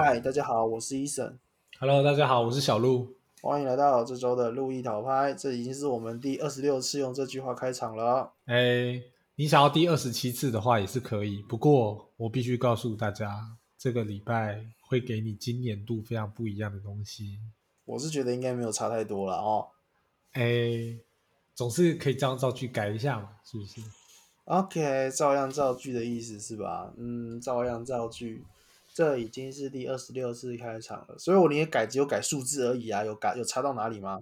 [0.00, 1.36] 嗨，大家好，我是伊森
[1.80, 3.16] ，Hello，大家好，我是小鹿。
[3.42, 5.34] 欢迎来到这周的路易讨拍。
[5.34, 8.32] 这已经是我们第二十六次用这句话开场了。
[8.44, 9.02] 哎，
[9.34, 13.28] 你想要第二十七次的话也是可以，不过我必须告诉大家，
[13.76, 17.40] 这个礼拜会给你今年度非常不一样的东西。
[17.84, 19.66] 我是觉得应该没有差太多了哦。
[20.34, 20.96] 哎，
[21.56, 23.80] 总是可以照样造句改一下嘛，是不是
[24.44, 26.94] ？OK，照样造句的意思是吧？
[26.96, 28.44] 嗯，照样造句。
[28.98, 34.20] 这已经是第二十六次开场了，所以我连改只有改数字而已啊，有改有差到哪里吗？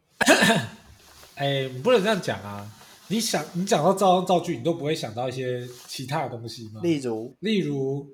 [1.36, 2.70] 哎，你不能这样讲啊！
[3.08, 6.82] 你想，你讲到照样造句，你都不会想到一些其他的东西吗？
[6.82, 8.06] 例如，例如，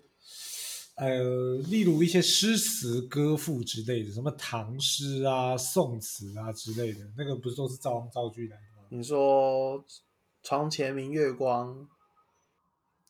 [0.95, 8.87] 呃，例如一些诗词歌赋之类的，什么唐诗啊、宋词啊之类的，那个不是都是照样造句来的吗？
[8.89, 9.85] 你说
[10.45, 11.89] “床前明月光，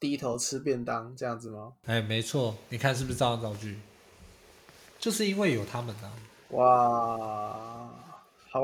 [0.03, 1.75] 低头吃便当”这样子吗？
[1.85, 3.79] 哎，没错，你看是不是照样造句？
[4.99, 6.11] 就是因为有他们啊。
[6.51, 7.89] 哇，
[8.51, 8.61] 好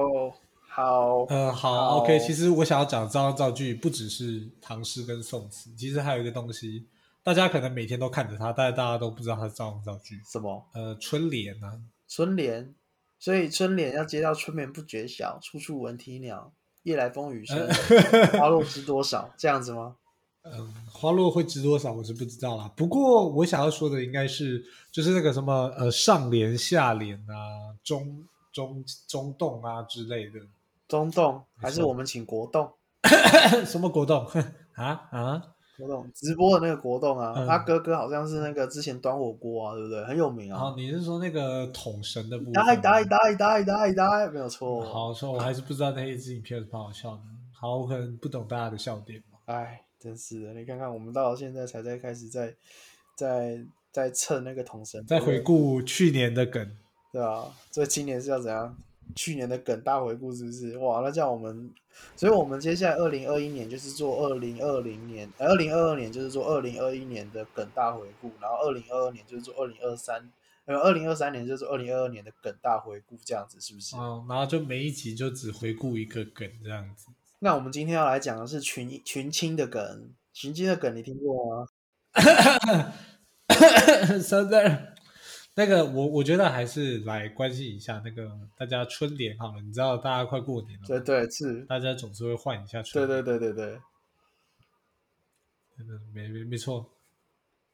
[0.67, 6.87] 好，呃，好好 o k 其实我想要讲照样造句，不只是唐诗跟宋词，其实还有一个东西，
[7.23, 10.21] 大家可能每天都看着它，但是大家都不知道它是照样造句。
[10.31, 12.75] 什么呃，春联啊，春联？
[13.21, 16.53] 所以春联要接到春眠不觉晓，处处闻啼鸟，
[16.83, 17.69] 夜来风雨声，
[18.39, 19.97] 花落知多少，这样子吗？
[20.57, 22.71] 嗯，花落会值多少，我是不知道啦。
[22.77, 30.41] 不过我想要说的应该是，就是那个什么呃上联、下联啊、中中中洞啊之类的。
[30.87, 32.71] 中洞还是我们请国栋？
[33.67, 34.27] 什么国栋？
[34.75, 35.43] 啊啊？
[35.79, 40.05] 国栋直播的那个国栋啊，嗯他哥哥好像是那个之前端火锅啊，对不对？
[40.07, 40.75] 很有名啊。
[40.77, 42.53] 你是说那个桶神的部分？
[42.55, 44.81] 呆呆呆呆呆呆，没有错。
[44.85, 47.21] 好说，我还是不知道那一支影片有什么好笑的。
[47.53, 49.39] 好，我可能不懂大家的笑点嘛。
[49.45, 52.55] 哎，真是的，你看看我们到现在才在开始在
[53.17, 53.59] 在
[53.91, 56.77] 在蹭那个统神，再回顾去年的梗，
[57.13, 58.77] 对啊，所以今年是要怎样？
[59.17, 60.77] 去年的梗大回顾是不是？
[60.77, 61.73] 哇，那这样我们，
[62.15, 70.31] 所以我们接下来二零二一年就是做二零二零年，二零二二年就是做二零二一年的梗大回顾，然后二零二二年就是做二零二三，
[70.67, 73.97] 呃，二零二三年就是做二零二二年的梗大回顾，这样子是不是？
[73.97, 77.07] 嗯，然后就每一集就只回顾一个梗这样子。
[77.41, 81.67] 那我们今天要来讲的是群群青的梗，群青的梗你听过吗？
[84.29, 84.95] 真的，
[85.55, 93.81] 那个我我觉得还是来关心一下那个大家春联好了，你知道大家快过年了嘛，对对是，大家总是会换一下对春联，对对对对。
[95.79, 96.91] 真的没没没错。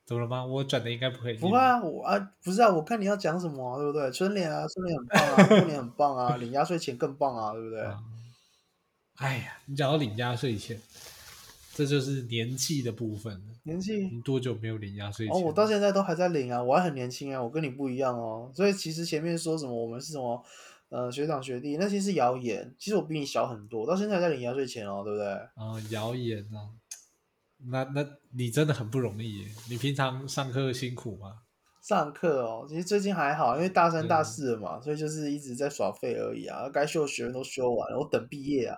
[0.05, 0.45] 怎么了吗？
[0.45, 1.33] 我转的应该不会。
[1.39, 4.11] 不会啊，我啊不是啊，我看你要讲什么、啊，对不对？
[4.11, 7.81] 春联啊，春联很棒啊，过年很棒啊，领压岁钱更棒啊，对不对？
[7.81, 7.99] 啊
[9.17, 10.81] 哎呀，你讲到领压岁钱，
[11.73, 13.55] 这就是年纪的部分了。
[13.63, 15.35] 年纪你多久没有领压岁钱？
[15.35, 18.51] 哦，我到现在都还在领啊，我还很年轻啊，我跟你不一样哦。
[18.55, 20.45] 所以其实前面说什么我们是什么
[20.89, 22.75] 呃学长学弟，那些是谣言。
[22.79, 25.27] 其实我比你小很多，到现在还在领压岁钱哦，对不对？
[25.27, 26.75] 啊，谣言啊，
[27.71, 29.49] 那那你真的很不容易耶。
[29.71, 31.39] 你平常上课辛苦吗？
[31.81, 36.69] 上课哦，其实最近还好，因为大三嗯大四了嘛，所以就是一直在耍废而已啊。
[36.69, 38.77] 该修的学分都修完了，我等毕业啊。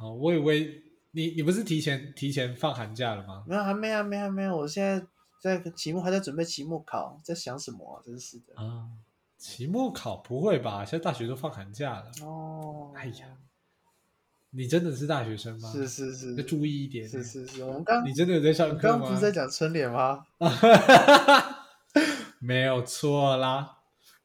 [0.00, 3.44] 哦，我以为你你不是提前提前放寒假了吗？
[3.46, 4.56] 没有，还没啊，没啊，没有。
[4.56, 5.04] 我现在
[5.40, 8.02] 在期末还在准备期末考，在想什么啊？
[8.04, 8.54] 真是的。
[8.56, 8.88] 啊，
[9.36, 10.84] 期末考不会吧？
[10.84, 12.10] 现在大学都放寒假了。
[12.22, 13.26] 哦，哎呀，
[14.50, 15.70] 你真的是大学生吗？
[15.72, 17.08] 是是是，要注意一点。
[17.08, 19.08] 是是是，我们刚你真的有在上课吗？
[19.08, 20.24] 不是在讲春联吗？
[22.40, 23.77] 没有错啦。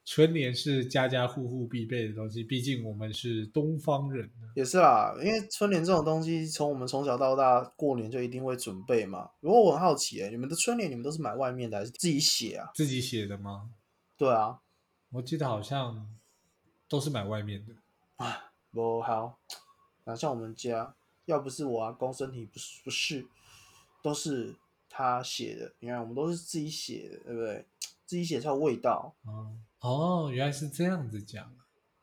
[0.04, 4.30] 春联是家家户户必备的东西，毕竟我们是东方人。
[4.54, 9.30] 也是啦，因为春联这种东西，从我们从小到大过年就一定会准备嘛。
[9.40, 12.70] 不过我很好奇、欸，你们的春联你们都是买外面的还是自己写啊？
[12.74, 13.70] 自己写的吗？
[14.18, 14.60] 对啊，
[15.10, 16.06] 我记得好像
[16.86, 17.74] 都是买外面的。
[18.16, 19.38] 啊不好，
[20.04, 23.26] 哪像我们家，要不是我阿公身体不是不适，
[24.02, 24.54] 都是
[24.90, 25.72] 他写的。
[25.80, 27.64] 你看，我们都是自己写的，对不对？
[28.04, 29.14] 自己写才有味道。
[29.24, 31.52] 哦哦，原来是这样子讲。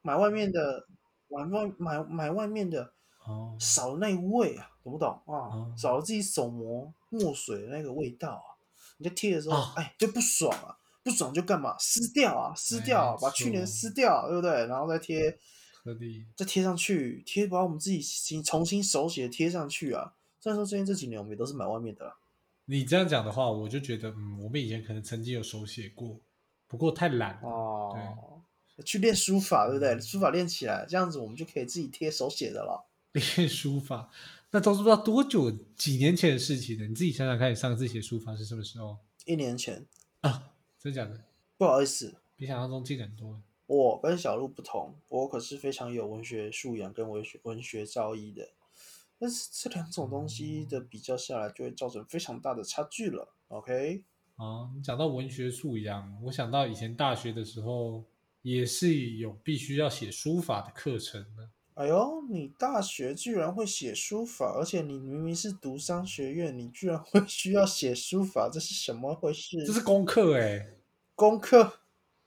[0.03, 0.85] 买外面的，
[1.27, 2.93] 买外买买外面的，
[3.25, 5.33] 哦，少了那味啊，懂不懂啊？
[5.49, 8.53] 哦少了自己手磨墨水的那个味道啊！
[8.97, 11.75] 你在贴的时候，哦哎，就不爽啊，不爽就干嘛？
[11.79, 14.67] 撕掉啊，撕掉啊，没把去年错撕掉，对不对？
[14.67, 15.35] 然后再贴，
[15.83, 16.27] 合理。
[16.37, 20.13] 再贴上去，贴把我们自己新重新手写贴上去啊。
[20.39, 22.15] 虽然说最近这几年我们也都是买外面的啦，
[22.65, 26.19] 你这样讲的话，我就觉得，嗯，我们以前可能曾经有手写过，
[26.71, 27.49] 不过太懒了。
[27.49, 28.41] 哦，
[28.85, 29.99] 去练书法，对不对？
[29.99, 32.87] 书法练起来，这样子我们就可以自己贴手写的了。
[33.11, 34.09] 练书法，
[34.51, 36.87] 那都是不知道多久、几年前的事情了。
[36.87, 39.85] 你自己想想看，你上次写书法是什么时候一年前，
[40.21, 40.53] 啊？
[40.79, 41.21] 真假的？
[41.57, 43.41] 不好意思，比想象中近很多。
[43.67, 48.49] 我跟小鹿不同，我可是非常有文学素养跟文学文学造诣的。
[49.19, 53.35] 但是这两种东西的比较下来，就会造成非常大的差距了。
[53.49, 54.03] OK，
[54.41, 58.03] 啊，你讲到文学素养，我想到以前大学的时候
[58.41, 61.47] 也是有必须要写书法的课程的。
[61.75, 69.63] 哎呦，你大学居然会写书法，而且你明明是读商学院，你居然会需要写书法，这是什么回事？
[69.63, 70.73] 这是功课哎、
[71.13, 71.80] 功课。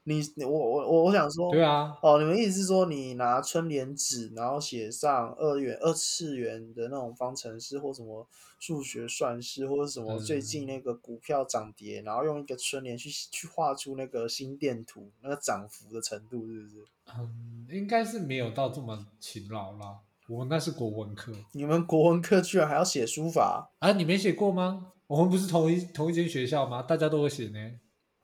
[0.05, 8.27] 你你我我我我想说，对啊，哦，你们意思是说，你拿春联纸，然后写上二元、二次元的那种方程式，或什么
[8.59, 16.77] 数学算式，或者什么最近那个股票涨跌，然后用一个春联去去画出那个心电图，那个涨幅的程度，是不是？
[17.19, 19.99] 嗯，应该是没有到这么勤劳啦。
[20.29, 23.71] 我们那是国文课你们国文课居然还要写书法？
[23.79, 24.93] 啊，你没写过吗？
[25.07, 26.83] 我们不是同一同一间学校吗？
[26.83, 27.59] 大家都会写呢。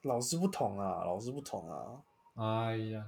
[0.02, 2.02] 老师不同啊，老师不同啊。
[2.34, 3.04] 哎呀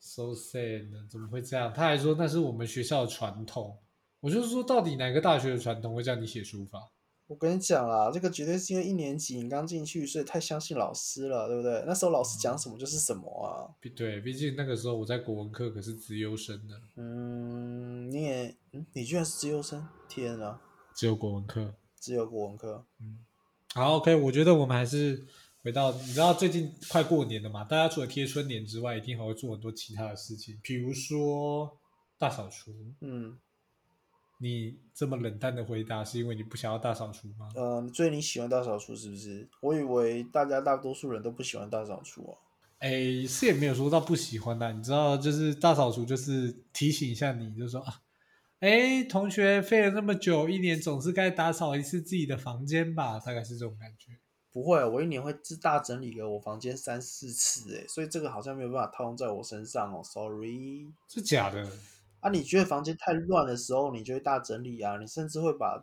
[0.00, 1.72] ，so sad，怎么会这样？
[1.72, 3.78] 他还说那是我们学校的传统。
[4.20, 6.90] 我就是说，到底哪个大学的传统会叫你写书法？
[7.28, 11.82] 我跟你讲啦，这个绝对是因为一年级你刚进去，所以太相信老师了，对不对？
[11.86, 13.72] 那时候老师讲什么就是什么啊。
[13.80, 19.88] 毕对，毕竟那个时候我在国文课可是资优生的，嗯，你也，嗯，你居然是资优生？
[20.08, 20.60] 天啊，
[20.94, 21.74] 只有国文课。
[21.98, 22.84] 只有国文课。
[23.74, 25.24] 好，OK，我觉得我们还是
[25.62, 27.62] 回到，你知道最近快过年了嘛？
[27.62, 31.78] 大家除了贴春联之外，一定还会做很多其他的事情，比如说
[32.18, 32.72] 大扫除。
[33.00, 33.38] 嗯，
[34.40, 37.48] 你这么冷淡的回答，是因为你不想要大扫除吗？
[37.54, 39.48] 呃，所以你喜欢大扫除是不是？
[39.60, 42.34] 我以为大家大多数人都不喜欢大扫除啊。
[42.80, 48.00] 哎，是也没有说到不喜欢的，你知道，就是大扫除就是提醒一下你，就说啊，
[48.58, 54.18] 哎，同学费了那么久，一年总是该打扫一次自己的房间吧，大概是这种感觉。
[54.52, 60.92] 不会，我一年会自大整理个我房间三四次，诶，所以这个好像没有办法套用在我身上哦，sorry。
[61.08, 61.66] 是假的？
[62.20, 65.82] 啊，你觉得房间太乱的时候，你就会大整理啊，你甚至会把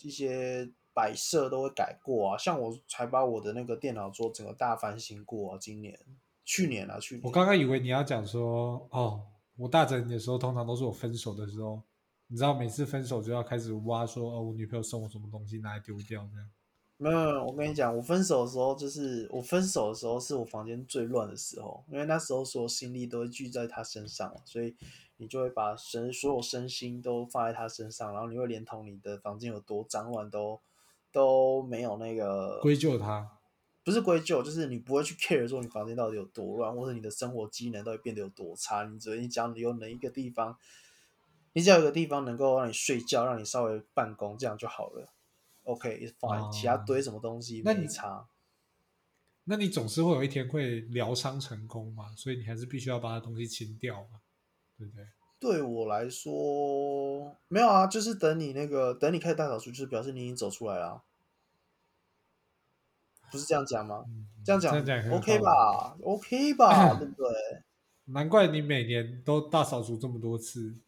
[0.00, 2.38] 一些摆设都会改过啊。
[2.38, 5.98] 像我才把我的那个电脑桌整个大翻新过啊，今年、
[6.44, 7.22] 去年啊，去年。
[7.24, 9.26] 我刚刚以为你要讲说，哦，
[9.56, 11.82] 我大整理的时候，通常都是我分手的时候，
[12.28, 16.48] 你知道，每次分手就要开始挖说，哦，我女朋友送我什么东西，拿来丢掉这样。
[16.96, 24.76] 没有，没有，我跟你讲，我分手的时候，就是我分手的时候是我房间最乱的时候，因为那时候所有心力都会聚在他身上，所以
[25.16, 30.60] 你就会把身所有身心都放在他身上，然后你会连同你的房间有多脏乱都
[31.12, 33.38] 都没有那个归咎他。
[33.82, 38.84] 不是归咎，就是你不会去 care 说你房间到底有多乱，或者你的生活机能到底变得有多差。
[38.84, 40.56] 你只你只要你有哪一个地方，
[41.52, 45.10] 你只要有一个地方能够让你睡觉，让你稍微办公，这样就好了。
[45.64, 48.26] OK，it's fine，、哦其他堆什么东西那你没差。
[49.44, 54.20] 那你总是会有一天会疗伤成功嘛，所以你还是必须要把它东西清掉嘛，
[54.78, 55.06] 对不对？
[55.40, 61.02] 对我来说，没有啊，就是等你那个等你开始大扫除，就是表示你已经走出来了啊，
[63.30, 64.04] 不是这样讲吗？
[64.08, 65.38] 嗯，这样讲这样讲 OK？
[65.40, 66.94] 吧？OK 吧？
[66.98, 67.26] 对不对？
[68.06, 70.78] 难怪你每年都大扫除这么多次，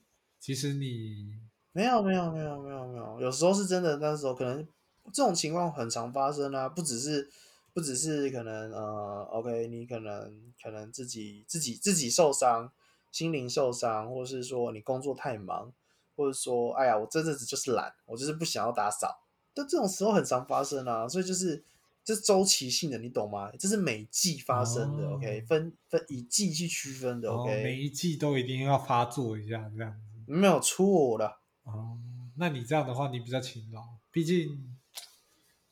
[0.41, 1.35] 其实你
[1.77, 4.67] 没有没有没有没有没有，有时候是真的，那时候可能
[5.13, 7.29] 这种情况很常发生啊，不只是
[7.75, 12.73] 不只是可能呃，OK，你可能可能自己自己自己受伤，
[13.13, 15.71] 心灵受伤，或是说你工作太忙，
[16.17, 19.21] 或者说哎呀，我这阵子就是懒，我就是不想要打扫，
[19.53, 21.63] 但这种时候很常发生啊，所以就是
[22.03, 23.53] 这是周期性的，你懂吗？
[23.59, 30.33] 这是每季发生的、哦 o k 分分以季去区分的哦，OK，、每一季都一定要发作一下这样子。
[30.33, 31.37] 没有错的。
[31.67, 31.99] 哦，
[32.37, 34.77] 那你这样的话，你比较勤劳，毕竟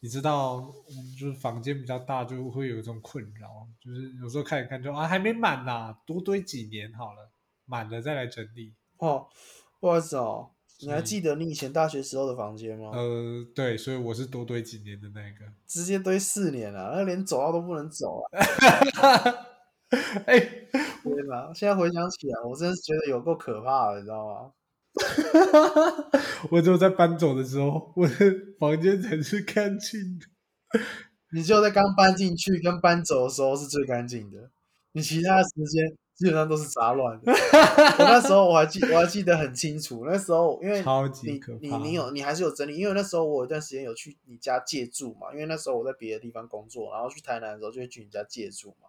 [0.01, 0.57] 你知道，
[0.89, 7.31] 嗯就是房间比较大，就会有一种困扰，就是有时候看一看就啊还没满呐、多堆几年好了，
[7.65, 8.75] 满了再来整理。
[8.99, 9.27] 哦，
[9.81, 12.91] 不好意思哦，你还记得你以前大学时候的房间吗？
[12.93, 15.51] 呃，对，所以我是多堆几年的那个。
[15.67, 18.29] 直接堆四年了，那连走道都不能走啊！
[20.27, 24.53] 哎，天哪，现在回想起来，我真的是觉得有够可怕的，你知道吗？
[24.95, 26.21] 哈哈哈哈
[26.51, 28.15] 我只有在搬走的时候，我的
[28.59, 30.27] 房间才是干净的。
[31.35, 34.51] 你就在刚搬进去跟搬走的时候是最干净的，
[34.93, 37.33] 你其他时间基本上都是杂乱的。
[37.99, 48.89] 我那时候我还记我还记得很清楚，那时候因为超级你可怕你你有你还是有整理，因为那时候我有一段时间有去你家借住嘛，因为那时候我在别的地方工作，然后去台南的时候就会去你家借住嘛。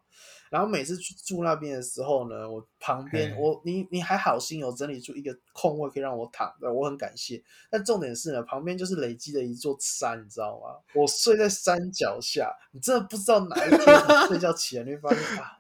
[0.50, 7.44] 然后每次去住那边的时候呢，我旁边我你你还好心有整理出一个空位可以让我躺的，我很感谢。
[7.70, 10.78] 但重点是呢，旁边就是累积的一座山，你知道吗？
[10.94, 15.58] 我睡在山脚下，你真的不知道哪一天你睡觉起来，你会发现啊，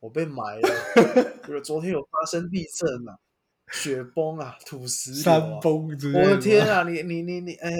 [0.00, 0.68] 我被埋了。
[1.48, 3.18] 有昨天有发生地震啊，
[3.72, 5.60] 雪崩啊，土石流山啊。
[5.60, 6.24] 崩之类的。
[6.24, 6.66] 我的天！
[6.66, 7.70] 啊，你你你你，哎，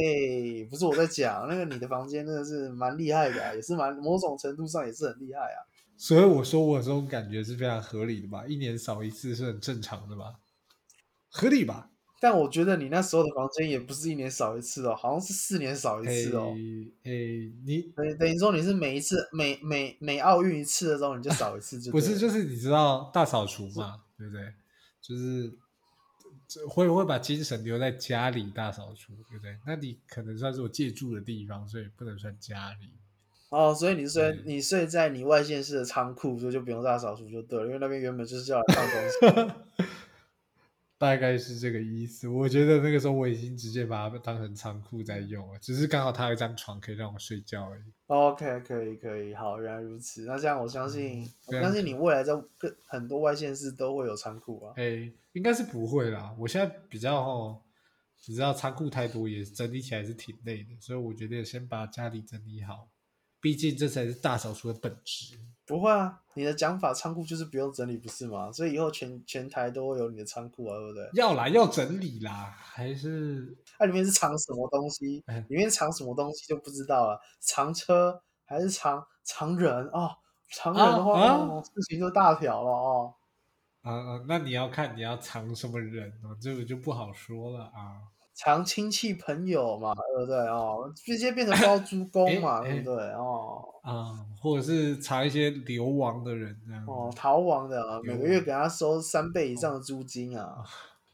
[0.71, 5.59] 不是我在讲那个你的房间真的是蛮厉害的、啊，也是蛮某种程度上也是很厉害啊。
[5.97, 10.35] 所以我说我这种感觉是非常合理的吧，一年扫一次是很正常的吧，
[11.29, 11.91] 合理吧？
[12.21, 16.53] 但我觉得你那时候的房间也不是一年扫一次哦，好像是四年扫一次哦。
[17.05, 24.53] 诶诶，你等等于说你是每一次每每每奥运一次的时候你就扫一次就不是就是你知道大扫除嘛，对不对？
[25.01, 25.53] 就是
[26.49, 29.57] 这会会把精神留在家里大扫除，对不对？
[29.67, 32.91] 那你可能算是我借住的地方，所以不能算家里。
[33.51, 39.55] 哦，所以你睡对你睡在你外县市的仓库，所以就不用大扫除就对了，因为那边原本就是要来放东西。
[40.99, 42.27] 大概是这个意思。
[42.27, 47.85] 我觉得那个时候我已经直接把它当成仓库在用了，只是刚好它有一张床可以让我睡觉而已。
[48.09, 50.25] OK，可以可以，好，原来如此。
[50.27, 54.75] 那这样我相信，我相信你未来在各很多外县市都会有仓库啊。
[54.77, 56.35] 哎，应该是不会啦。
[56.39, 57.63] 我现在比较哦，
[58.27, 62.89] 你知道仓库太多，也整理起来是挺累的，所以我觉得先把家里整理好，
[63.41, 65.39] 毕竟这才是大扫除的本质。
[65.67, 68.51] 不会啊，你的讲法仓库就是不用整理，不是吗？
[68.51, 71.11] 所以以后全全台都会有你的仓库啊，对不对？
[71.13, 75.45] 要啦，要整理啦，还是它、里面是藏什么东西哎？
[75.51, 77.21] 里面藏什么东西就不知道了。
[77.41, 80.11] 藏车还是藏藏人哦？
[80.51, 83.15] 藏人的话，事情就大条了哦。
[83.83, 88.01] 啊啊，那你要看你要藏什么人哦，这个就不好说了啊。
[88.41, 90.93] 藏亲戚朋友嘛，对不对哦？
[90.95, 93.65] 直接变成包租公嘛，哎对不对哦？
[93.83, 100.65] 啊，或者是查一些流亡的人这样哦，逃亡的啊，每个月给他收三倍以上的租金啊。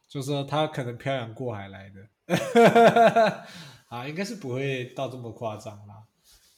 [0.07, 2.07] 就说他可能漂洋过海来的，
[3.88, 6.04] 啊，应该是不会到这么夸张啦。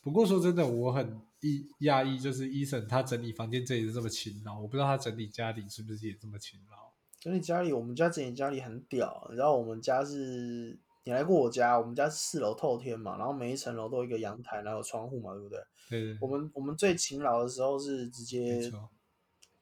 [0.02, 6.85] 不过说真的，我很意讶异，就是伊森他整理房间这里是这么勤劳，我不知道他整理家里是不是也这么勤劳。
[7.26, 15.58] 整理家里，我们家整理家里很屌，然后我们家是，你来过我家，我们家是四楼透天嘛，然后每一层楼都有一个阳台，然后有窗户嘛，对不对？
[15.90, 18.70] 对对，我们我们最勤劳的时候是直接，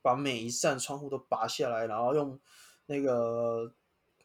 [0.03, 2.39] 把每一扇窗户都拔下来，然后用
[2.85, 3.73] 那个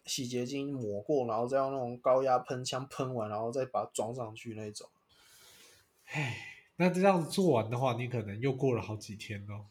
[0.05, 4.89] 洗洁精抹过，然后再用那种高压喷枪喷完，然后再把它装上去那种。
[6.07, 6.35] 唉，
[6.75, 9.67] 那这样做完的话，你可能又过了好几天哦。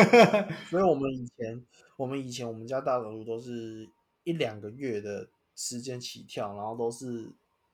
[0.70, 3.88] 所以我们以前，我们以前我们家大扫除都是
[4.24, 7.30] 一两个月的时间起跳，然后都是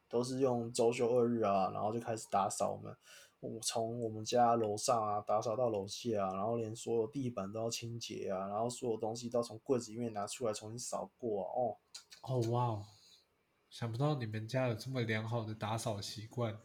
[0.08, 2.96] 都是用周休二日啊，然后就开始打扫我们。
[3.40, 11.46] 我从我们家楼上啊打扫到楼下啊，然后连所有地板都要清洁啊，然后所有东西都要从柜子里面拿出来重新扫过啊。
[11.54, 11.76] 哦，
[12.22, 12.86] 哦哇哦，
[13.70, 16.58] 想不到你们家有这么良好的打扫习惯，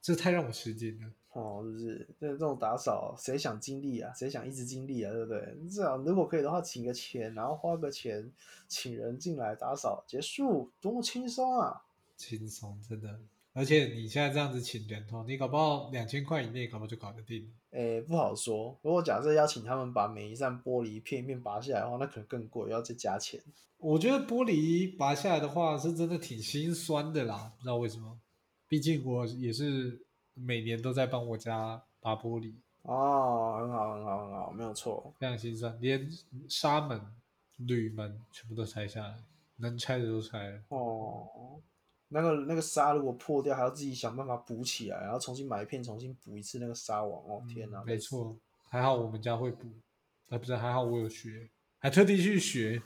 [0.00, 1.10] 这太让我吃惊了。
[1.36, 2.08] 哦，是不是？
[2.18, 4.10] 这这种打扫，谁想经历啊？
[4.14, 5.12] 谁想一直经历啊？
[5.12, 5.54] 对不对？
[5.68, 8.32] 至少如果可以的话，请个钱，然后花个钱，
[8.66, 11.82] 请人进来打扫，结束，多么轻松啊！
[12.16, 13.20] 轻松，真的。
[13.52, 17.46] 而且你现在这样子请人哦，你搞不好两千块以内，搞不好就搞得定。
[17.70, 18.78] 诶，不好说。
[18.80, 23.38] 如果假设要请他们把每一扇玻璃一片一片拔下来的话，那可能更贵，要再加钱。
[23.76, 28.18] 我觉得玻璃拔下来的话，是真的挺心酸的啦，不知道为什么。
[28.68, 30.05] 毕竟我也是
[30.38, 32.52] 每年都在帮我家拔玻璃，
[32.82, 35.12] 哦，很好，很好，很好，没有错。
[35.18, 36.08] 非常心酸，连
[36.48, 37.00] 纱门、
[37.56, 39.16] 铝门全部都拆下来，
[39.56, 40.62] 能拆的都拆了。
[40.68, 41.58] 哦，
[42.08, 47.22] 那个那个纱如果破掉，还要自己想办法补起来，然后重新买一片，重新补一次那个纱网。
[47.26, 48.36] 哦，天哪、嗯没错，
[48.68, 49.66] 还好我们家会补，
[50.28, 52.82] 啊不是，还好我有学，还特地去学。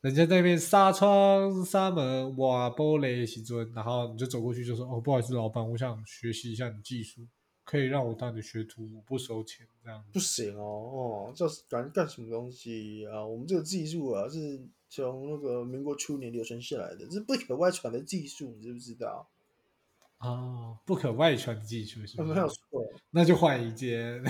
[0.00, 7.20] 人家在那边纱窗、纱门、瓦玻璃时阵，然后你就走过去就说：“哦，不好意思，老板，我想学习一下你技术，
[7.64, 13.24] 可以让我当你的学徒，我不收钱。”这样子不行哦，哦，这是干干什么东西啊？
[13.24, 19.28] 我们这个技术啊，是从那个民国初年流传下来的，这是不可外传的技术，你知不知道？
[20.20, 22.48] 哦，不可外传的技术是不是 没有？
[22.48, 22.58] 错。
[23.10, 24.22] 那就换一间。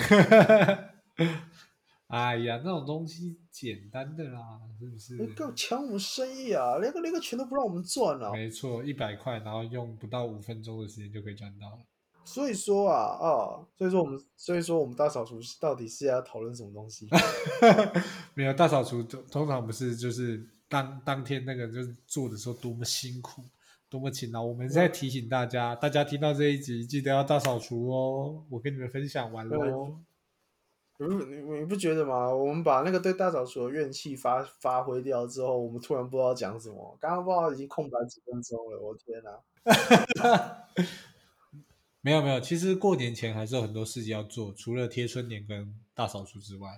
[2.11, 5.17] 哎呀，那种东西简单的啦，是不是？
[5.17, 6.79] 你给我抢我们生意啊！
[6.79, 8.33] 连个连个钱都不让我们赚啊！
[8.33, 11.79] 没错，一百块，然后用不到五分钟的时间就可以赚到了。
[12.25, 17.09] 所以说啊，哦，所以说我们，所以说我们大扫除到底是要讨论什么东西？
[18.35, 23.45] 没有大扫除，通通常不是就是当当天那个就是做的时候多么辛苦，
[23.89, 24.45] 多么勤劳。
[24.45, 28.45] 我们在提醒大家，大家听到这一集记得要大扫除哦。
[28.51, 29.97] 我跟你们分享完喽。
[31.01, 32.29] 你不你你不觉得吗？
[32.33, 36.97] 我们把那个对大扫除的怨气发发挥掉之后，我们突然不知道讲什么。
[37.01, 39.41] 刚刚不知道已经空白几分钟了，我天哪！
[42.03, 46.69] 没有没有，其实过年前还是有很多事情要做，除了贴春联跟大扫除之外。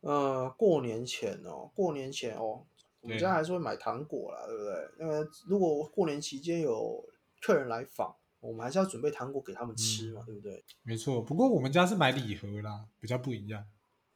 [0.00, 2.64] 呃，过年前哦，过年前哦，
[3.00, 4.74] 我们对家还是会买糖果啦，对不对？
[5.00, 7.04] 因为如果过年期间有
[7.40, 10.64] 客人来访，我们还是要准备糖果给他们吃嘛，嗯对不对？
[10.82, 11.22] 没错。
[11.22, 13.64] 不过我们家是买礼盒啦，比较不一样。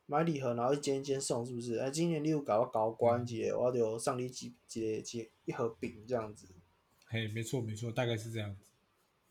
[0.06, 1.76] 买礼盒，然后一间一间送，是不是？
[1.78, 6.49] 哎，今年你有搞到高关嗯节，我就上你几几几一盒饼这样子。
[7.06, 8.62] 嘿，没错没错，大概是这样子。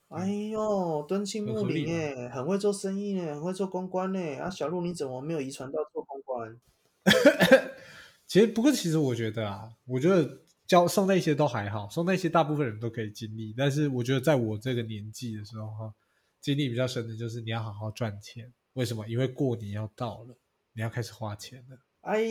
[0.10, 4.20] 哎呦，敦亲睦邻哎，很会做生意呢，很会做公关呢。
[4.38, 6.60] 啊，小鹿你怎么没有遗传到做公关？
[8.28, 13.54] 其实不过其实我觉得啊，我觉得教送那些都还好，送那些大部分人都可以经历。
[13.58, 15.94] 但是我觉得在我这个年纪的时候哈，
[16.42, 18.52] 经历比较深的就是你要好好赚钱。
[18.74, 19.08] 为什么？
[19.08, 20.38] 因为过年要到了，
[20.74, 21.78] 你要开始花钱了。
[22.02, 22.22] 哎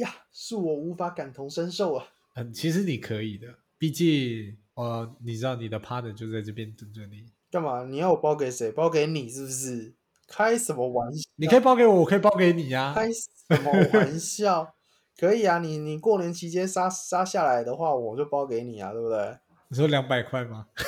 [0.00, 2.06] 呀，是我无法感同身受啊。
[2.34, 3.46] 嗯，其实你可以的，
[3.76, 7.26] 毕竟呃，你知道你的 partner 就在这边等着你。
[7.50, 7.84] 干嘛？
[7.84, 8.70] 你要我包给谁？
[8.72, 9.94] 包给你是不是？
[10.26, 11.22] 开什么玩笑？
[11.36, 14.74] 你可以包给我，我可以包给你呀、开什么玩笑？
[15.18, 19.36] 可以啊，你你过年期间杀杀下来的话，我就包给你啊，对不对？
[19.68, 20.66] 你说两百块吗？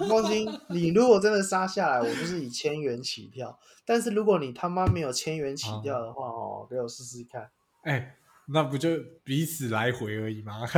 [0.00, 3.58] 我放心，你如果真的杀下来，我就是以千元起跳。
[3.84, 7.50] 但是如果你他妈没有千元起跳的话，哦，给我试试看。
[7.82, 8.16] 哎，
[8.48, 8.90] 那不就
[9.22, 10.62] 彼此来回而已吗？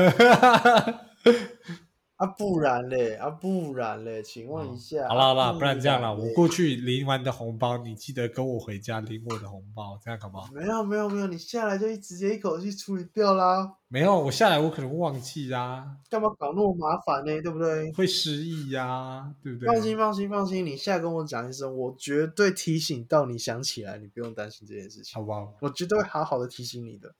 [2.21, 10.47] 啊，不然嘞，啊，不然嘞，请问一下，哦好啦好啦，啊不然这样啦，我过去领完你的红包，你记得跟我回家领我的红包，这样好不好？
[10.53, 17.41] 没有没有没有，你下来就直接一口气处理掉啦，没有，我下来我可能会忘记呀、干嘛搞那么麻烦呢？
[17.41, 17.91] 对不对？
[17.93, 19.67] 会失忆呀、对不对？
[19.67, 25.55] 放心放心放心，你下来跟我讲一声，我绝对提醒到你想起来，你不用担心这件事情好，不好？
[25.63, 27.15] 我绝对会好好的提醒你的。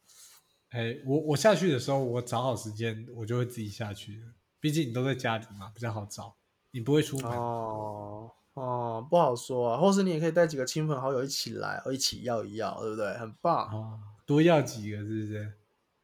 [0.73, 4.27] 哎，我我下去的时候，我找好时间，我就会自己下去的。
[4.61, 6.37] 毕竟你都在家里嘛，比较好找，
[6.71, 7.31] 你不会出门。
[7.33, 13.17] 哦哦，不好说啊，或是你也可以带几个亲朋好友一起来，一起要一要，对不对？
[13.17, 13.67] 很棒。
[13.73, 15.53] 哦，多要几个是不是？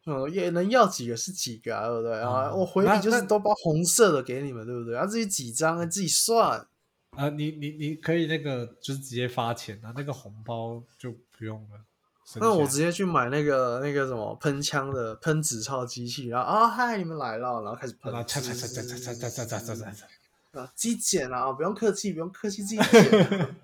[0.07, 2.49] 嗯，也能要几个是几个啊，对不对啊？
[2.51, 4.97] 哦我回礼就是那都包红色的给你们，对不对？
[4.97, 6.67] 啊，自己几张自己算。
[7.11, 11.81] 啊，你你你可以那个就是直接发钱啊，那个红包就不用了。
[12.27, 23.57] 省那我直接去买那个那个什么喷枪的喷纸钞机器，然后啊嗨，你们来了，然后开始喷然，后嚓嚓嚓嚓嚓嚓嚓嚓嚓嚓嚓，啊，自己剪啊，不用客气，不用客气，自己剪。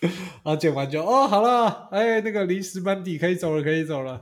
[0.02, 4.20] 然后剪完就哦好了，哎那个临时班底可以走了，可以走了，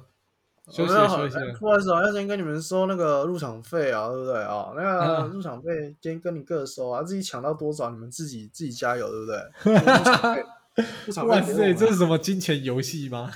[0.70, 1.54] 休息休息了。
[1.58, 4.72] 不好意思啊，要先跟你们收那个入场费啊，对不对啊？
[4.76, 10.44] 那个嗯入场费先跟你各收啊，自己抢到多少你们自己自己加油，对不对？
[11.24, 13.32] 哇塞，这是什么金钱游戏吗？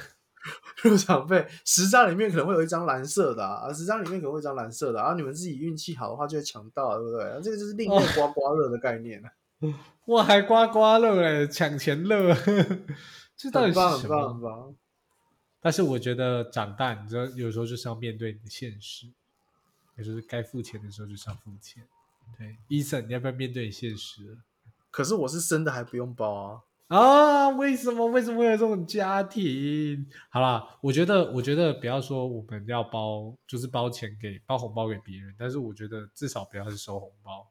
[0.88, 7.40] 入场费十张里面可能会有一张蓝色的啊，十张里面可能会有一张蓝色的啊，然后你们自己运气好的话就会抢到，对不对？
[7.42, 9.30] 这个就是另类刮刮乐的概念啊，
[10.06, 12.34] 哇，还刮刮乐哎，抢钱乐，
[13.36, 14.50] 这到底是很棒，什很棒，很么？
[14.50, 14.74] 棒。
[15.60, 19.06] 但是我觉得长大，你知道，有时候就是要面对你的现实，
[19.96, 21.86] 也就是该付钱的时候就是要付钱。
[22.36, 24.38] 对，伊森，你要不要面对你现实？
[24.90, 26.60] 可是我是生的还不用包啊，
[26.92, 28.06] 啊，为什么？
[28.08, 30.06] 为什么会有这种家庭？
[30.30, 37.50] 好啦，我觉得，我觉得不要说我们要包，就是包钱给包红包给别人，但是我觉得至少不要是收红包。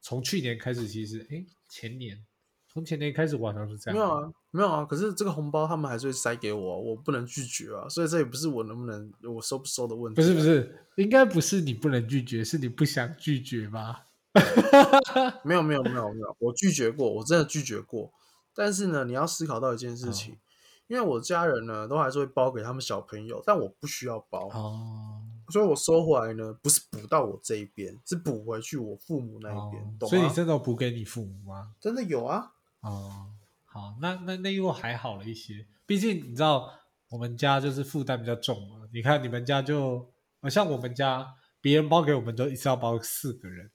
[0.00, 2.18] 从去年开始，其实诶，前年，
[2.66, 3.96] 从前年开始，我好像是这样。
[3.96, 4.84] 没有啊，没有啊。
[4.84, 14.06] 可是这个红包他们还是会塞给我，我不能拒绝啊，所以这也不是我能不能我收不收的问题、啊不是不，是，应该不是你不能拒绝，是你不想拒绝吧？
[15.44, 18.12] 没有没有没有没有，我拒绝过，我真的拒绝过。
[18.54, 20.38] 但是呢，你要思考到一件事情，
[20.86, 30.10] 因为我家人呢都还是会包给他们小朋友，但我不需要包，哦，所以我收回来呢不是补到我这一边，是补回去我父母那一边，哦懂吗？
[30.10, 31.74] 所以你真的有补给你父母吗？
[31.80, 33.26] 真的有啊，哦，
[33.64, 36.70] 好，那那那又还好了一些，毕竟你知道
[37.10, 38.86] 我们家就是负担比较重嘛。
[38.92, 40.08] 你看你们家就，
[40.40, 43.70] 呃，像我们家，别人包给我们都一次要包四个人，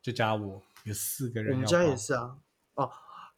[0.00, 1.52] 就加我有四个人。
[1.54, 2.38] 我们家也是啊。
[2.74, 2.90] 哦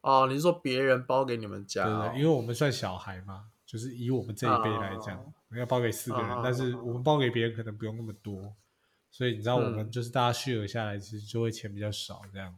[0.04, 2.02] 哦，你是说别人包给你们家、哦？
[2.02, 8.54] 对对，因为我们算小孩嘛，就是以我们这一辈来讲，哦要包给四个人，哦但是我们包给别人可能不用那么多，
[9.10, 12.54] 所以你知道我们嗯就是大家 share 下来，其实就会钱比较少这样。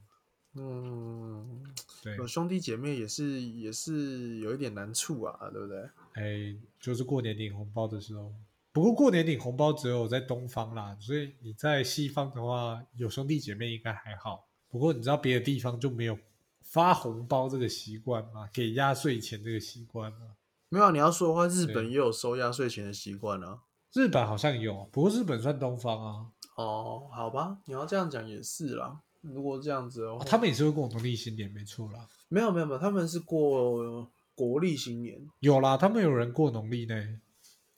[0.55, 1.63] 嗯，
[2.03, 5.89] 对有，兄弟姐妹也是也是有一点难处啊，对不对？
[6.15, 8.33] 哎，就是过年领红包的时候。
[8.73, 14.47] 不过过年领红包只有在东方啦，所以你在西方的话，有兄弟姐妹应该还好。
[14.69, 16.19] 不过你知道别的地方就没有
[16.67, 18.49] 发红包这个习惯吗？
[18.53, 20.37] 给压岁钱这个习惯吗？
[20.69, 23.61] 没有啊，你要说的话，日本也有收压岁钱的习惯啊。
[23.93, 26.27] 日本好像有，不过日本算东方啊，
[26.57, 29.01] 哦，好吧，你要这样讲也是啦。
[29.23, 32.07] 如果这样子哦他们也是会过农历新年，没错啦。
[32.29, 35.27] 没有没有没有，他们是过国历新年？
[35.41, 37.21] 有啦，他们有人过农历呢，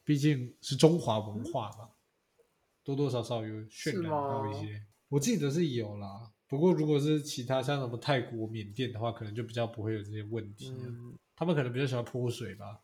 [0.05, 1.90] 毕竟是中华文化嘛，
[2.83, 4.83] 多多少少有渲染到一些。
[5.11, 10.70] 我记得是有啦，不过如果是其他像什么泰国、缅甸的话，可能就比较不会有这些问题。
[10.70, 12.80] 嗯，他们可能比较喜欢泼水吧。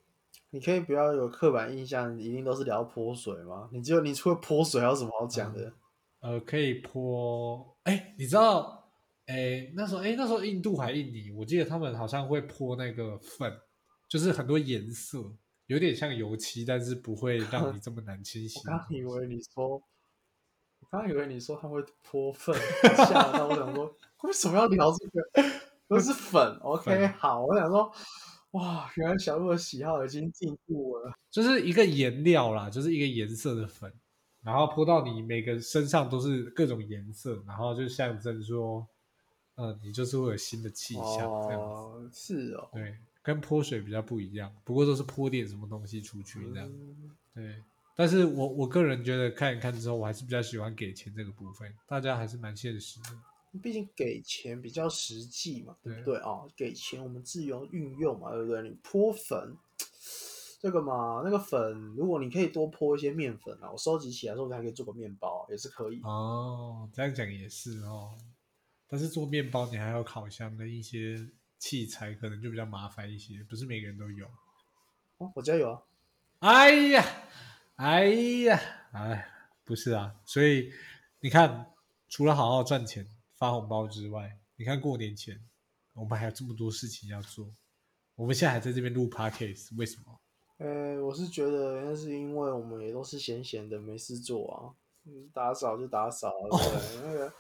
[0.51, 3.69] 你可以不要有刻板印象，一定都是聊泼水吗？
[3.73, 5.73] 你只有你除了泼水还有什么好讲的？
[6.21, 8.93] 呃，可以泼，哎，你知道，
[9.27, 13.53] 哎，那时候，哎，那时候印度还印尼，我记得他们好像会泼那个粉，
[14.09, 15.35] 就是很多颜色，
[15.67, 18.59] 有点像油漆，但是不会让你这么难清 洗。
[18.59, 19.83] 我刚以为你说，
[20.91, 22.55] 我刚以为你说他会泼粪，
[22.97, 25.51] 吓到我想说，为什么要聊这个？
[25.89, 27.91] 都是粉，OK， 好，我想说。
[28.53, 33.93] 哇，原来小鹿的喜好已经进步了，就是一个颜料啦，就是一个颜色的粉，
[34.43, 38.87] 然后泼到你每个身上都是各种颜色，然后就象征说，
[39.57, 42.11] 嗯，你就是会有新的气象这样子。
[42.13, 46.73] 是哦，对，跟泼水比较不一样，不过都是泼点什么东西出去这样。
[47.35, 47.61] 对，
[47.97, 53.11] 但是我我个人觉得看一看之后，我还是比较喜欢给钱这个部分，大家还是蛮现实的。
[53.63, 56.43] 毕竟给钱比较实际嘛，对不对啊？
[56.57, 58.63] 给钱我们自由运用嘛，对不对？
[58.63, 59.57] 你泼粉
[60.61, 66.01] 这个嘛，那个粉，如果你可以多泼一些面粉啊，我收集起来之后还可以做个面包，也是可以。
[66.03, 68.19] 哦，这样讲也是哦。
[68.89, 71.17] 但是做面包你还要烤箱跟一些
[71.59, 74.27] 器材，可能就比较麻烦一些，不是每个人都有。
[75.19, 75.81] 哦，我家有啊。
[76.41, 77.05] 哎呀，
[77.77, 78.07] 哎
[78.45, 78.61] 呀，
[78.93, 79.29] 哎，
[79.65, 80.15] 不是啊。
[80.25, 80.71] 所以
[81.21, 81.67] 你看，
[82.09, 83.07] 除了好好赚钱。
[83.37, 85.39] 发红包之外，你看过年前
[85.93, 87.47] 我们还有这么多事情要做，
[88.15, 90.21] 我们现在还在这边录 podcast，为什么？
[90.59, 94.57] 呃，我是觉得那是因为我们也都是闲闲的没事做啊，
[95.35, 97.35] 打扫就打扫，对那个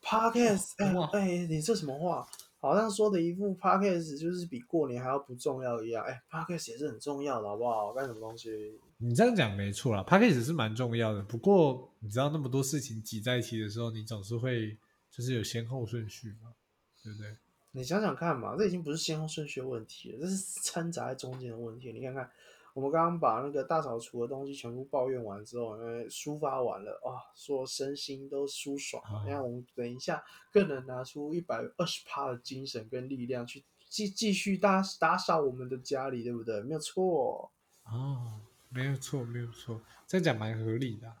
[0.00, 0.72] podcast，
[1.12, 2.26] 哎哎，你这什么话？
[2.60, 7.92] 好像说的一副 podcast 就是比过年还要不重要一样，哎，podcast 也是很重要的，好不好？
[7.92, 8.80] 干什么东西？
[9.00, 14.78] 你这样讲没错啦 p a c k a g e 是蛮重要的，不过你知道那么多事情挤在一起的时候，你总是会。
[15.12, 16.54] 就是有先后顺序嘛，
[17.02, 17.36] 对不对？
[17.72, 21.92] 你想想看嘛，这已经不是先后顺序的问题了，这是掺杂在中间的问题。
[21.92, 22.30] 你看看，
[22.74, 29.02] 我们刚刚把那个大扫除的东西全部抱怨完之后，因为抒发完了啊，说身心都舒爽。
[29.24, 36.62] 你看，我们等一下更能拿出一百二十趴的精神跟力量去继继续打打扫我们的家里，对不对？
[36.62, 37.50] 没有错
[37.82, 41.12] 哦，没有错，没有错，这样讲蛮合理的。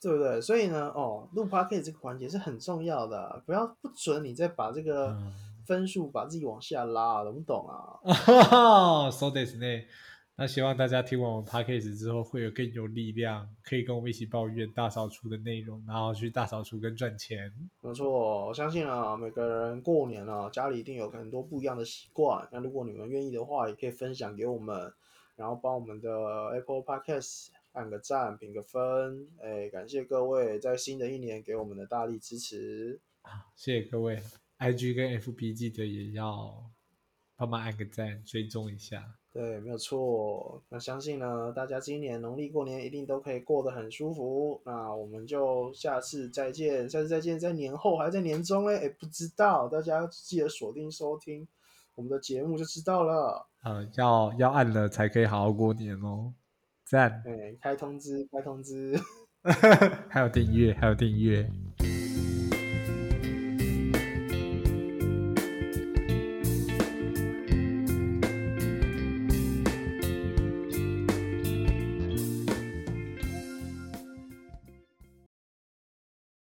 [0.00, 0.38] 对不对？
[0.38, 5.16] 所以呢，哦，录 p o d 这个环节是很重要的，不要不准你再把这个
[5.66, 7.98] 分数把自己往下拉，懂不懂啊？
[9.10, 9.66] So this 呢？
[10.36, 17.50] 那希望大家听完我们 p o c 之后，会有更有力量，可以跟我们一起抱怨大扫除的内容，然后去大扫除跟赚钱。
[17.80, 22.46] 没错，我相信啊，每个人过年啊，家里一定有很多不一样的习惯。
[22.52, 24.92] 那如果你们愿意的话，也可以分享给我们，
[25.36, 26.10] 然后帮我们的
[26.48, 27.48] Apple Podcast。
[27.74, 33.50] 按个赞，评个分，哎，感谢各位在新的一年给我们的大力支持啊！
[33.56, 34.22] 谢谢各位
[34.60, 36.70] ，IG 跟 FB 记得也要
[37.34, 39.16] 帮忙按个赞，追踪一下。
[39.32, 40.62] 对，没有错。
[40.68, 44.62] 那相信呢，大家今年农历过年一定都可以过得很舒服。
[44.64, 48.76] 那我们就下次再见，下次再见，在年后还在年中嘞？
[48.76, 51.48] 哎，不知道，大家记得锁定收听
[51.94, 53.48] 我们的节目就知道了。
[53.62, 56.32] 呃，要要按了才可以好好过年哦。
[56.84, 58.94] 赞，对，开通知，开通知，
[60.10, 61.48] 还有订阅，还有订阅。